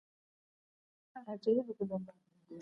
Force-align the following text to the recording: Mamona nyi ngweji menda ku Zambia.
Mamona 1.11 1.33
nyi 1.39 1.51
ngweji 1.55 1.83
menda 1.89 2.11
ku 2.19 2.25
Zambia. 2.31 2.59